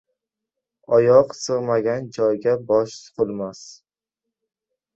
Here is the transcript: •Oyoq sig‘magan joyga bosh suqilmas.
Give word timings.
•Oyoq 0.97 1.29
sig‘magan 1.41 2.09
joyga 2.17 2.57
bosh 2.73 2.99
suqilmas. 3.05 3.65